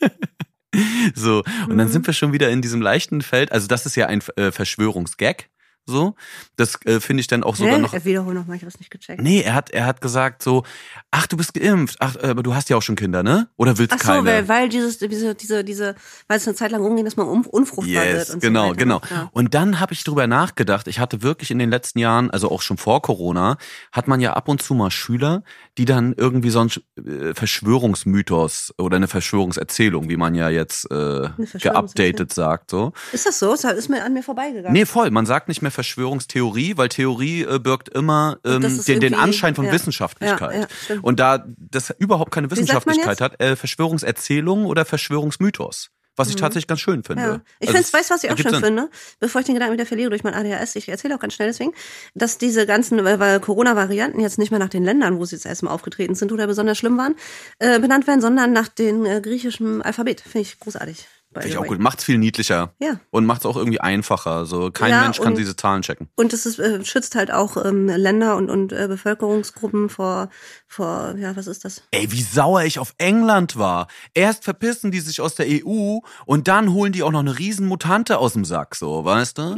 [1.14, 1.92] so und dann mhm.
[1.92, 3.52] sind wir schon wieder in diesem leichten Feld.
[3.52, 5.50] Also das ist ja ein äh, Verschwörungsgag.
[5.86, 6.14] So,
[6.56, 7.78] das äh, finde ich dann auch sogar Hä?
[7.78, 7.92] noch.
[7.92, 9.20] Er wiederholt nochmal, ich habe es nicht gecheckt.
[9.20, 10.64] Nee, er hat, er hat gesagt so,
[11.10, 13.48] ach, du bist geimpft, ach, äh, aber du hast ja auch schon Kinder, ne?
[13.56, 14.24] Oder willst ach so, keine?
[14.24, 15.94] weil, weil dieses, diese, diese, diese,
[16.26, 18.30] weil es eine Zeit lang umging, dass man unfruchtbar yes, wird.
[18.30, 19.00] Und genau, so genau.
[19.10, 19.28] Ja.
[19.32, 20.88] Und dann habe ich drüber nachgedacht.
[20.88, 23.58] Ich hatte wirklich in den letzten Jahren, also auch schon vor Corona,
[23.92, 25.42] hat man ja ab und zu mal Schüler,
[25.76, 31.28] die dann irgendwie so ein äh, Verschwörungsmythos oder eine Verschwörungserzählung, wie man ja jetzt äh,
[31.60, 32.92] geupdatet sagt, so.
[33.12, 33.52] Ist das so?
[33.52, 34.72] Ist mir an mir vorbeigegangen.
[34.72, 35.10] Nee, voll.
[35.10, 39.66] Man sagt nicht mehr Verschwörungstheorie, weil Theorie äh, birgt immer ähm, den, den Anschein von
[39.66, 40.68] ja, Wissenschaftlichkeit.
[40.88, 45.90] Ja, ja, und da das überhaupt keine Wissenschaftlichkeit hat, äh, Verschwörungserzählung oder Verschwörungsmythos.
[46.16, 46.40] Was ich mhm.
[46.40, 47.22] tatsächlich ganz schön finde.
[47.22, 47.40] Ja.
[47.58, 48.62] Ich also, finde, weißt du, was ich auch schön Sinn.
[48.62, 48.90] finde?
[49.18, 51.72] Bevor ich den Gedanken wieder verliere durch mein ADHS, ich erzähle auch ganz schnell deswegen,
[52.14, 52.98] dass diese ganzen
[53.40, 56.78] Corona-Varianten jetzt nicht mehr nach den Ländern, wo sie jetzt erstmal aufgetreten sind oder besonders
[56.78, 57.16] schlimm waren,
[57.58, 60.20] äh, benannt werden, sondern nach dem äh, griechischen Alphabet.
[60.20, 61.08] Finde ich großartig.
[61.34, 61.80] Finde ich auch gut.
[61.80, 62.74] Macht's viel niedlicher.
[62.78, 63.00] Ja.
[63.10, 64.46] Und macht's auch irgendwie einfacher.
[64.46, 66.08] So kein ja, Mensch kann diese Zahlen checken.
[66.14, 70.28] Und es ist, äh, schützt halt auch ähm, Länder und, und äh, Bevölkerungsgruppen vor,
[70.68, 71.82] vor, ja, was ist das?
[71.90, 73.88] Ey, wie sauer ich auf England war.
[74.14, 78.18] Erst verpissen die sich aus der EU und dann holen die auch noch eine Riesenmutante
[78.18, 79.56] aus dem Sack, so, weißt du?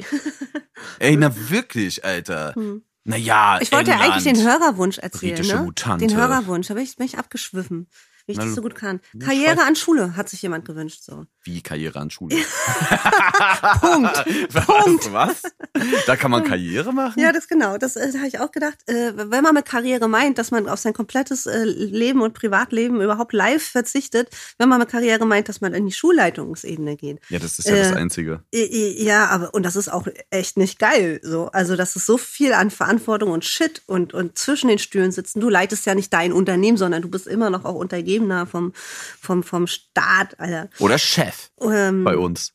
[0.99, 2.55] Ey, na wirklich, Alter.
[2.55, 2.83] Hm.
[3.05, 5.62] Naja, Ich wollte England, ja eigentlich den Hörerwunsch erzählen, britische ne?
[5.62, 6.07] Mutante.
[6.07, 7.87] Den Hörerwunsch, aber ich bin ich abgeschwiffen
[8.27, 9.01] wie ich Na, das so gut kann.
[9.21, 11.03] Karriere an Schule hat sich jemand gewünscht.
[11.03, 11.27] So.
[11.46, 12.37] Wie Karriere an Schule?
[13.80, 14.24] Punkt.
[14.52, 14.66] Was?
[14.66, 15.12] Punkt.
[15.12, 15.42] Was?
[16.06, 17.20] Da kann man Karriere machen?
[17.20, 17.78] Ja, das genau.
[17.78, 18.78] Das äh, habe ich auch gedacht.
[18.87, 23.00] Äh, wenn man mit Karriere meint, dass man auf sein komplettes äh, Leben und Privatleben
[23.00, 27.20] überhaupt live verzichtet, wenn man mit Karriere meint, dass man in die Schulleitungsebene geht.
[27.28, 28.42] Ja, das ist ja das äh, Einzige.
[28.52, 31.20] Ja, aber und das ist auch echt nicht geil.
[31.22, 35.12] So, also das ist so viel an Verantwortung und Shit und und zwischen den Stühlen
[35.12, 35.40] sitzen.
[35.40, 38.72] Du leitest ja nicht dein Unternehmen, sondern du bist immer noch auch untergeben Untergebener vom,
[39.20, 40.68] vom, vom Staat, Alter.
[40.78, 42.52] Oder Chef ähm, bei uns.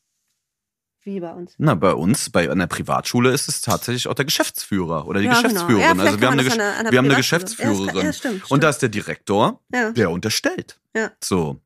[1.02, 1.54] Wie bei uns?
[1.58, 5.32] Na, bei uns, bei einer Privatschule ist es tatsächlich auch der Geschäftsführer oder die ja,
[5.32, 5.42] genau.
[5.42, 5.90] Geschäftsführerin.
[5.90, 6.04] Genau.
[6.04, 7.86] Ja, also wir haben eine, eine, eine wir haben eine Geschäftsführerin.
[8.06, 8.50] Ja, stimmt, stimmt.
[8.52, 10.78] Und da ist der Direktor, der unterstellt.
[10.94, 11.10] Ja.
[11.22, 11.60] So.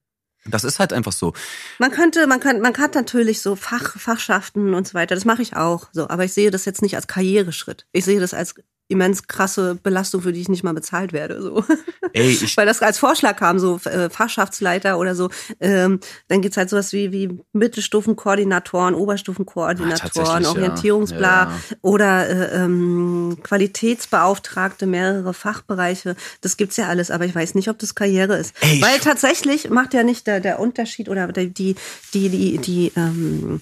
[0.46, 1.34] Das ist halt einfach so.
[1.78, 5.14] Man könnte, man kann, man kann natürlich so Fach, Fachschaften und so weiter.
[5.14, 5.88] Das mache ich auch.
[5.92, 7.86] So, aber ich sehe das jetzt nicht als Karriereschritt.
[7.92, 8.54] Ich sehe das als
[8.88, 11.42] immens krasse Belastung, für die ich nicht mal bezahlt werde.
[11.42, 11.64] So.
[12.12, 15.28] Ey, ich Weil das als Vorschlag kam, so äh, Fachschaftsleiter oder so.
[15.60, 21.50] Ähm, dann gibt's halt sowas wie, wie Mittelstufenkoordinatoren, Oberstufenkoordinatoren, ah, Orientierungsbla ja.
[21.50, 21.76] ja.
[21.82, 26.14] oder äh, ähm, Qualitätsbeauftragte, mehrere Fachbereiche.
[26.40, 28.54] Das gibt's ja alles, aber ich weiß nicht, ob das Karriere ist.
[28.60, 31.74] Ey, Weil tatsächlich macht ja nicht der, der Unterschied oder die, die,
[32.14, 33.60] die, die, die ähm,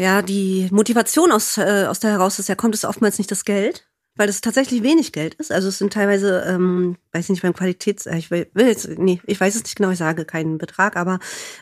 [0.00, 3.44] ja, die Motivation aus, äh, aus der heraus, dass ja kommt, ist oftmals nicht das
[3.44, 3.86] Geld,
[4.20, 5.50] weil das tatsächlich wenig Geld ist.
[5.50, 8.86] Also es sind teilweise, ähm, weiß ich nicht beim Qualitäts, äh, ich will, will jetzt,
[8.98, 11.20] nee, ich weiß es nicht genau, ich sage keinen Betrag, aber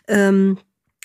[0.09, 0.59] ähm,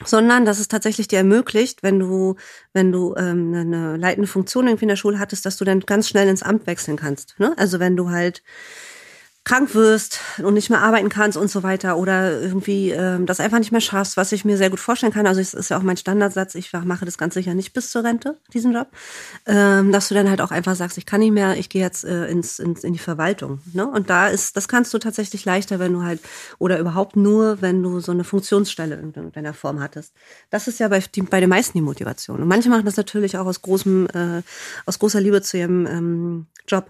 [0.04, 2.38] sondern dass es tatsächlich dir ermöglicht, wenn du,
[2.74, 6.10] wenn du ähm, eine leitende Funktion irgendwie in der Schule hattest, dass du dann ganz
[6.10, 7.36] schnell ins Amt wechseln kannst.
[7.38, 7.54] Ne?
[7.56, 8.42] Also wenn du halt
[9.46, 13.60] krank wirst und nicht mehr arbeiten kannst und so weiter oder irgendwie ähm, das einfach
[13.60, 15.28] nicht mehr schaffst, was ich mir sehr gut vorstellen kann.
[15.28, 18.06] Also es ist ja auch mein Standardsatz, ich mache das ganz sicher nicht bis zur
[18.06, 18.88] Rente, diesen Job,
[19.46, 22.06] ähm, dass du dann halt auch einfach sagst, ich kann nicht mehr, ich gehe jetzt
[22.06, 23.60] äh, ins, ins, in die Verwaltung.
[23.74, 23.86] Ne?
[23.86, 26.22] Und da ist, das kannst du tatsächlich leichter, wenn du halt,
[26.58, 30.14] oder überhaupt nur, wenn du so eine Funktionsstelle in deiner Form hattest.
[30.52, 32.42] Das ist ja bei, die, bei den meisten die Motivation.
[32.42, 34.42] Und manche machen das natürlich auch aus großem, äh,
[34.86, 36.90] aus großer Liebe zu ihrem ähm, Job.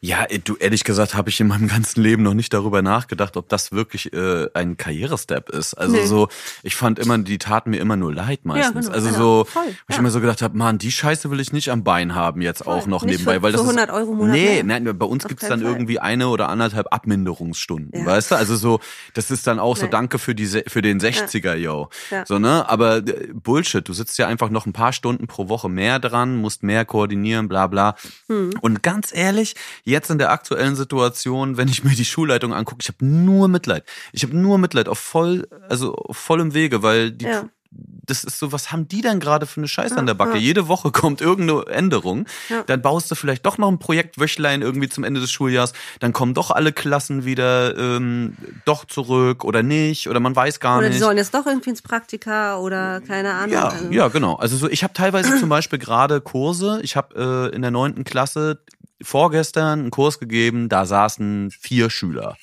[0.00, 3.36] Ja, äh, du ehrlich gesagt habe ich in meinem ganzen Leben noch nicht darüber nachgedacht,
[3.36, 5.74] ob das wirklich äh, ein Karrierestep ist.
[5.74, 6.06] Also nee.
[6.06, 6.28] so,
[6.62, 8.86] ich fand immer, die taten mir immer nur leid meistens.
[8.86, 11.40] Ja, genau, also so, voll, wo ich immer so gedacht habe, man, die Scheiße will
[11.40, 12.74] ich nicht am Bein haben jetzt voll.
[12.74, 15.24] auch noch nicht nebenbei, für, weil das für 100 Euro Monat Nee, nein, bei uns
[15.24, 15.72] Auf gibt's dann Fall.
[15.72, 18.06] irgendwie eine oder anderthalb Abminderungsstunden, ja.
[18.06, 18.34] weißt du?
[18.36, 18.78] Also so,
[19.14, 19.80] das ist dann auch nee.
[19.82, 21.88] so Danke für die für den 60er, yo.
[22.10, 22.24] Ja.
[22.24, 22.68] So, ne?
[22.68, 26.36] Aber äh, Bullshit, du sitzt ja einfach noch ein paar Stunden pro Woche mehr dran,
[26.36, 27.96] musst mehr koordinieren, bla bla.
[28.28, 28.50] Hm.
[28.60, 29.56] Und ganz ehrlich,
[29.88, 33.84] jetzt in der aktuellen Situation, wenn ich mir die Schulleitung angucke, ich habe nur Mitleid.
[34.12, 38.38] Ich habe nur Mitleid auf voll, also auf vollem Wege, weil die ja das ist
[38.38, 40.34] so, was haben die denn gerade für eine Scheiße ja, an der Backe?
[40.34, 40.38] Ja.
[40.38, 42.26] Jede Woche kommt irgendeine Änderung.
[42.66, 45.74] Dann baust du vielleicht doch noch ein Projektwöchlein irgendwie zum Ende des Schuljahres.
[46.00, 50.78] Dann kommen doch alle Klassen wieder ähm, doch zurück oder nicht oder man weiß gar
[50.78, 50.88] oder nicht.
[50.88, 53.52] Oder die sollen jetzt doch irgendwie ins Praktika oder keine Ahnung.
[53.52, 53.90] Ja, also.
[53.90, 54.36] ja genau.
[54.36, 56.80] Also so, ich habe teilweise zum Beispiel gerade Kurse.
[56.82, 58.62] Ich habe äh, in der neunten Klasse
[59.02, 62.36] vorgestern einen Kurs gegeben, da saßen vier Schüler.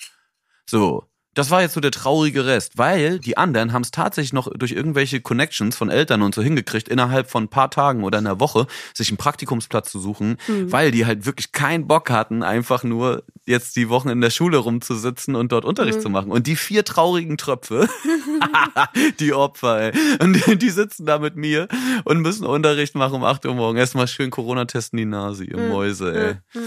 [0.65, 4.49] So, das war jetzt so der traurige Rest, weil die anderen haben es tatsächlich noch
[4.55, 8.39] durch irgendwelche Connections von Eltern und so hingekriegt, innerhalb von ein paar Tagen oder einer
[8.39, 10.71] Woche sich einen Praktikumsplatz zu suchen, mhm.
[10.71, 14.57] weil die halt wirklich keinen Bock hatten, einfach nur jetzt die Wochen in der Schule
[14.57, 16.03] rumzusitzen und dort Unterricht mhm.
[16.03, 16.31] zu machen.
[16.31, 17.89] Und die vier traurigen Tröpfe,
[19.19, 20.17] die Opfer, ey.
[20.19, 21.67] Und die, sitzen da mit mir
[22.05, 23.77] und müssen Unterricht machen um 8 Uhr morgen.
[23.77, 25.69] Erstmal schön Corona testen die Nase, ihr mhm.
[25.69, 26.61] Mäuse, ey.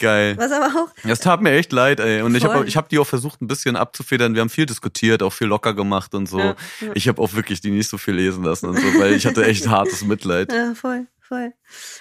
[0.00, 0.36] Geil.
[0.36, 0.88] Was aber auch.
[1.04, 2.22] Das tat mir echt leid, ey.
[2.22, 2.38] Und Voll.
[2.38, 4.34] ich habe ich hab die auch versucht, ein bisschen abzufedern.
[4.34, 6.38] Wir haben viel diskutiert, auch viel locker gemacht und so.
[6.38, 6.90] Ja, ja.
[6.94, 9.44] Ich habe auch wirklich die nicht so viel lesen lassen und so, weil ich hatte
[9.44, 10.52] echt hartes Mitleid.
[10.52, 11.52] Ja, voll, voll.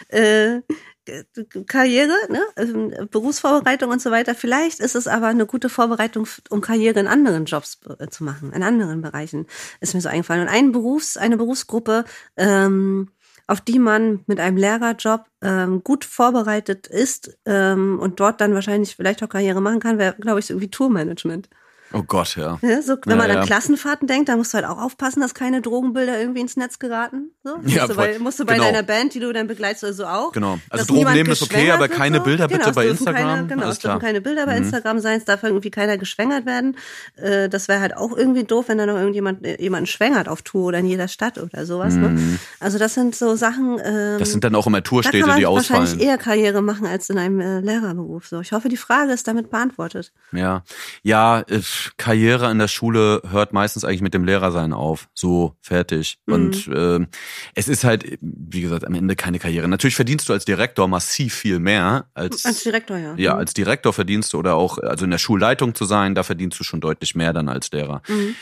[0.09, 0.61] Äh,
[1.67, 2.41] Karriere, ne?
[2.55, 4.35] Also, Berufsvorbereitung und so weiter.
[4.35, 8.53] Vielleicht ist es aber eine gute Vorbereitung, um Karriere in anderen Jobs äh, zu machen,
[8.53, 9.47] in anderen Bereichen.
[9.81, 10.43] Ist mir so eingefallen.
[10.43, 12.05] Und ein Berufs, eine Berufsgruppe,
[12.37, 13.09] ähm,
[13.47, 18.95] auf die man mit einem Lehrerjob ähm, gut vorbereitet ist ähm, und dort dann wahrscheinlich
[18.95, 21.49] vielleicht auch Karriere machen kann, wäre, glaube ich, irgendwie Tourmanagement.
[21.93, 22.57] Oh Gott, ja.
[22.63, 23.45] ja so, wenn ja, man an ja.
[23.45, 27.31] Klassenfahrten denkt, da musst du halt auch aufpassen, dass keine Drogenbilder irgendwie ins Netz geraten.
[27.43, 27.57] So?
[27.65, 28.65] Ja, musst, du bei, musst du bei genau.
[28.65, 30.31] deiner Band, die du dann begleitest, also auch.
[30.31, 30.59] Genau.
[30.69, 32.23] Also Drogen nehmen ist okay, aber keine so.
[32.23, 33.15] Bilder bitte genau, bei Instagram.
[33.15, 34.65] Keine, genau, es dürfen keine Bilder bei mhm.
[34.65, 36.77] Instagram sein, es darf irgendwie keiner geschwängert werden.
[37.15, 40.41] Äh, das wäre halt auch irgendwie doof, wenn da noch irgendjemand äh, jemanden schwängert auf
[40.41, 41.93] Tour oder in jeder Stadt oder sowas.
[41.95, 42.09] Ne?
[42.09, 42.15] Mhm.
[42.15, 42.39] Ne?
[42.59, 43.79] Also das sind so Sachen.
[43.83, 45.81] Ähm, das sind dann auch immer Tourstädte, da die ausfallen.
[45.81, 48.27] wahrscheinlich eher Karriere machen als in einem äh, Lehrerberuf.
[48.27, 50.11] So, ich hoffe, die Frage ist damit beantwortet.
[50.31, 50.63] Ja,
[51.03, 51.61] ja, äh,
[51.97, 55.09] Karriere in der Schule hört meistens eigentlich mit dem Lehrersein auf.
[55.13, 56.19] So, fertig.
[56.25, 56.33] Mhm.
[56.33, 57.05] Und äh,
[57.55, 59.67] es ist halt, wie gesagt, am Ende keine Karriere.
[59.67, 62.45] Natürlich verdienst du als Direktor massiv viel mehr als.
[62.45, 63.15] Als Direktor, ja.
[63.17, 63.39] Ja, mhm.
[63.39, 66.63] als Direktor verdienst du oder auch, also in der Schulleitung zu sein, da verdienst du
[66.63, 68.01] schon deutlich mehr dann als Lehrer.
[68.07, 68.35] Mhm.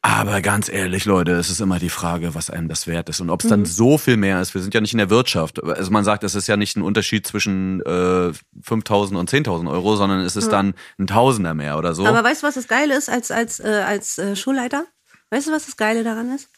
[0.00, 3.30] Aber ganz ehrlich, Leute, es ist immer die Frage, was einem das wert ist und
[3.30, 3.66] ob es dann mhm.
[3.66, 4.54] so viel mehr ist.
[4.54, 5.62] Wir sind ja nicht in der Wirtschaft.
[5.62, 8.30] Also man sagt, es ist ja nicht ein Unterschied zwischen äh,
[8.62, 10.50] 5.000 und 10.000 Euro, sondern es ist ja.
[10.50, 12.06] dann ein Tausender mehr oder so.
[12.06, 14.86] Aber weißt du, was das Geile ist als als äh, als äh, Schulleiter?
[15.30, 16.48] Weißt du, was das Geile daran ist?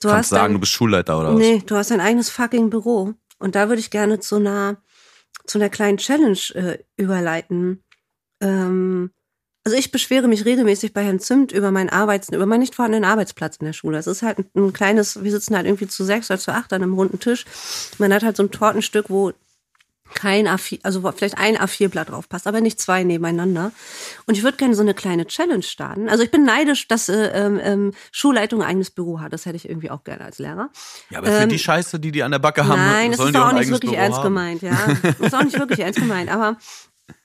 [0.00, 1.38] Du Kannst hast sagen, dein, du bist Schulleiter oder was?
[1.38, 4.82] Nee, du hast dein eigenes fucking Büro und da würde ich gerne zu einer
[5.46, 7.84] zu einer kleinen Challenge äh, überleiten.
[8.40, 9.12] Ähm,
[9.64, 13.08] Also ich beschwere mich regelmäßig bei Herrn Zimt über meinen Arbeits, über meinen nicht vorhandenen
[13.08, 13.98] Arbeitsplatz in der Schule.
[13.98, 16.82] Es ist halt ein kleines, wir sitzen halt irgendwie zu sechs oder zu acht an
[16.82, 17.44] einem runden Tisch.
[17.98, 19.32] Man hat halt so ein Tortenstück, wo
[20.14, 23.72] kein A4, also vielleicht ein A4-Blatt drauf passt, aber nicht zwei nebeneinander.
[24.26, 26.08] Und ich würde gerne so eine kleine Challenge starten.
[26.08, 29.32] Also ich bin neidisch, dass äh, ähm, Schulleitung ein eigenes Büro hat.
[29.32, 30.70] Das hätte ich irgendwie auch gerne als Lehrer.
[31.10, 33.40] Ja, aber für ähm, die Scheiße, die die an der Backe haben, nein, sollen das
[33.40, 34.24] ist auch, auch nicht wirklich Büro ernst haben.
[34.24, 34.62] gemeint.
[34.62, 36.30] Ja, das ist auch nicht wirklich ernst gemeint.
[36.30, 36.56] Aber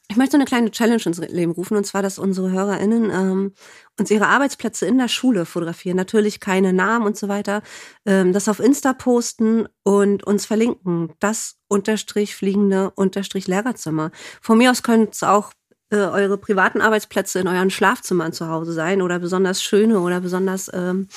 [0.09, 3.53] ich möchte eine kleine Challenge ins Leben rufen, und zwar, dass unsere HörerInnen ähm,
[3.99, 5.97] uns ihre Arbeitsplätze in der Schule fotografieren.
[5.97, 7.61] Natürlich keine Namen und so weiter.
[8.05, 11.13] Ähm, das auf Insta posten und uns verlinken.
[11.19, 14.11] Das unterstrich fliegende unterstrich Lehrerzimmer.
[14.41, 15.51] Von mir aus könnt es auch
[15.89, 20.71] äh, eure privaten Arbeitsplätze in euren Schlafzimmern zu Hause sein oder besonders schöne oder besonders
[20.73, 21.09] ähm,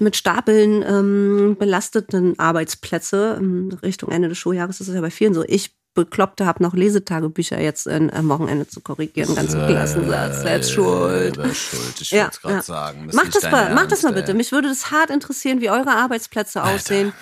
[0.00, 3.36] mit Stapeln ähm, belasteten Arbeitsplätze.
[3.38, 5.44] Ähm, Richtung Ende des Schuljahres ist es ja bei vielen so.
[5.46, 10.42] Ich Bekloppte habe noch Lesetagebücher jetzt in, am Wochenende zu korrigieren, ganz im Klassensatz.
[10.42, 11.36] Selbst schuld.
[11.36, 12.00] schuld.
[12.00, 12.62] Ich ja, gerade ja.
[12.62, 13.08] sagen.
[13.12, 14.34] Mach das, mal, mach das mal bitte.
[14.34, 16.74] Mich würde das hart interessieren, wie eure Arbeitsplätze Alter.
[16.74, 17.12] aussehen.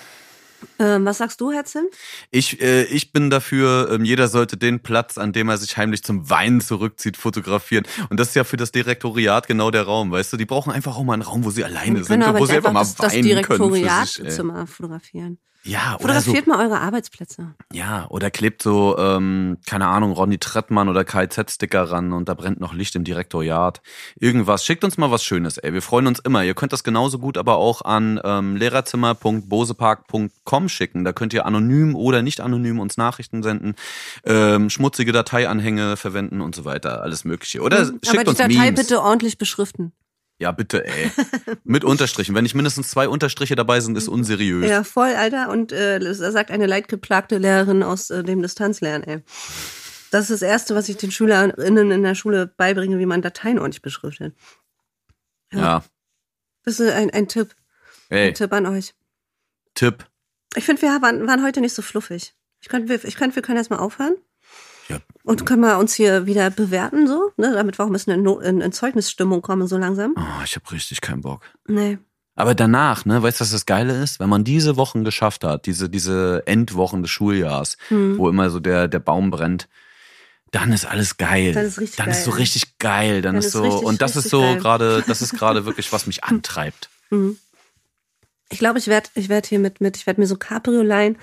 [0.79, 1.85] Ähm, was sagst du, Herr Zim?
[2.31, 6.03] Ich, äh, ich bin dafür, ähm, jeder sollte den Platz, an dem er sich heimlich
[6.03, 7.85] zum Weinen zurückzieht, fotografieren.
[8.09, 10.37] Und das ist ja für das Direktoriat genau der Raum, weißt du?
[10.37, 12.79] Die brauchen einfach auch mal einen Raum, wo sie alleine sind, wo sie einfach mal
[12.79, 13.23] das, weinen das.
[13.23, 15.37] Direktoriatzimmer fotografieren.
[15.65, 17.53] Ja, oder Fotografiert so, mal eure Arbeitsplätze.
[17.71, 22.59] Ja, oder klebt so, ähm, keine Ahnung, Ronny Trettmann oder KZ-Sticker ran und da brennt
[22.59, 23.81] noch Licht im Direktoriat.
[24.19, 24.65] Irgendwas.
[24.65, 25.73] Schickt uns mal was Schönes, ey.
[25.73, 26.43] Wir freuen uns immer.
[26.43, 31.03] Ihr könnt das genauso gut aber auch an ähm, lehrerzimmer.bosepark.com schicken.
[31.03, 33.75] Da könnt ihr anonym oder nicht anonym uns Nachrichten senden,
[34.25, 37.01] ähm, schmutzige Dateianhänge verwenden und so weiter.
[37.01, 37.61] Alles Mögliche.
[37.61, 38.81] Oder mhm, schickt aber uns die Datei Memes.
[38.81, 39.93] bitte ordentlich beschriften.
[40.43, 41.09] Ja, bitte, ey.
[41.63, 42.35] Mit Unterstrichen.
[42.35, 44.69] Wenn nicht mindestens zwei Unterstriche dabei sind, ist unseriös.
[44.69, 45.49] Ja, voll, Alter.
[45.49, 49.23] Und äh, das sagt eine leidgeplagte Lehrerin aus äh, dem Distanzlernen, ey.
[50.11, 53.57] Das ist das Erste, was ich den SchülerInnen in der Schule beibringe, wie man Dateien
[53.57, 54.35] ordentlich beschriftet.
[55.53, 55.59] Ja.
[55.59, 55.83] ja.
[56.65, 57.55] Das ist ein, ein Tipp.
[58.09, 58.27] Ey.
[58.27, 58.93] Ein Tipp an euch.
[59.75, 60.05] Tipp.
[60.57, 62.35] Ich finde, wir waren, waren heute nicht so fluffig.
[62.59, 64.15] Ich könnte, ich könnte, wir können erstmal aufhören.
[65.25, 67.53] Und können wir uns hier wieder bewerten, so, ne?
[67.53, 70.13] damit wir auch ein bisschen in, in, in Zeugnisstimmung kommen, so langsam.
[70.17, 71.41] Oh, ich habe richtig keinen Bock.
[71.65, 71.97] Nee.
[72.35, 74.19] Aber danach, ne, weißt du, was das Geile ist?
[74.19, 78.17] Wenn man diese Wochen geschafft hat, diese, diese Endwochen des Schuljahrs, hm.
[78.17, 79.69] wo immer so der, der Baum brennt,
[80.51, 81.53] dann ist alles geil.
[81.53, 82.15] Dann ist richtig Dann geil.
[82.15, 83.21] ist so richtig geil.
[83.21, 86.05] Dann, dann ist so, richtig, und das ist so gerade, das ist gerade wirklich, was
[86.05, 86.89] mich antreibt.
[87.11, 87.37] Mhm.
[88.49, 91.17] Ich glaube, ich werde, ich werde hier mit, mit, ich werde mir so Cabrio leihen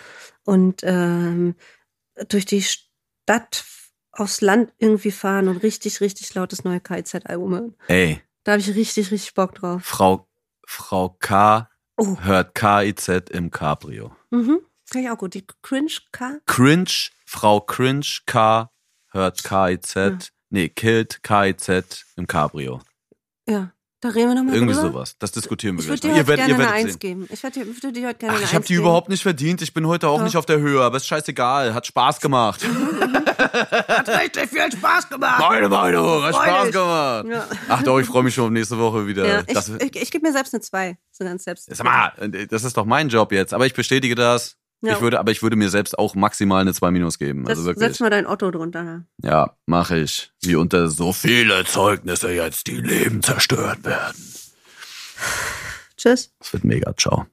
[0.44, 1.54] und ähm,
[2.28, 3.64] durch die Stadt
[4.20, 7.74] aufs Land irgendwie fahren und richtig, richtig lautes neue KIZ-Album hören.
[7.88, 8.20] Ey.
[8.44, 9.82] Da habe ich richtig, richtig Bock drauf.
[9.84, 10.28] Frau,
[10.66, 12.16] Frau K oh.
[12.20, 14.14] hört KIZ im Cabrio.
[14.30, 14.60] Mhm.
[14.90, 15.34] Kann ich auch gut.
[15.34, 16.38] Die Cringe K?
[16.46, 18.70] Cringe, Frau Cringe K
[19.10, 19.94] hört KIZ.
[19.94, 20.18] Ja.
[20.50, 22.80] Nee, killt KIZ im Cabrio.
[23.48, 23.72] Ja.
[24.02, 24.88] Da reden wir nochmal Irgendwie drüber.
[24.92, 25.16] sowas.
[25.18, 26.20] Das diskutieren wir ich gleich noch.
[26.20, 27.28] Ich würde dir heute gerne eine Eins geben.
[27.30, 28.80] Ich würde dir, dir heute gerne Ach, eine ich habe die geben.
[28.84, 29.60] überhaupt nicht verdient.
[29.60, 30.24] Ich bin heute auch Doch.
[30.24, 31.74] nicht auf der Höhe, aber ist scheißegal.
[31.74, 32.64] Hat Spaß gemacht.
[33.38, 35.40] hat richtig viel Spaß gemacht.
[35.40, 37.26] Meine Meinung, hat Spaß gemacht.
[37.28, 37.46] Ja.
[37.68, 39.26] Ach doch, ich freue mich schon auf nächste Woche wieder.
[39.26, 40.96] Ja, ich, ich, ich gebe mir selbst eine Zwei.
[41.10, 41.68] So ganz selbst.
[41.70, 42.12] Sag mal,
[42.48, 43.52] das ist doch mein Job jetzt.
[43.52, 44.56] Aber ich bestätige das.
[44.82, 44.94] Ja.
[44.94, 47.46] Ich würde, aber ich würde mir selbst auch maximal eine 2 minus geben.
[47.46, 47.86] Also wirklich.
[47.86, 49.04] Setz mal dein Otto drunter.
[49.22, 50.32] Ja, mache ich.
[50.40, 54.16] Wie unter so viele Zeugnisse jetzt die Leben zerstört werden.
[55.98, 56.32] Tschüss.
[56.40, 56.96] Es wird mega.
[56.96, 57.26] Ciao.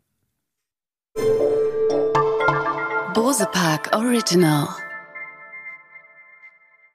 [3.13, 4.67] Bose Park Original.